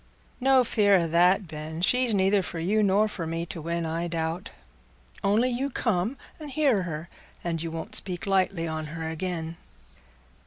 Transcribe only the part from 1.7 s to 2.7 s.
she's neither for